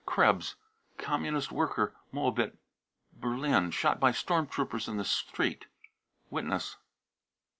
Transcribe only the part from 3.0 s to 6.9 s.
Berlin, shot by storm troopers in the street, (Witness.)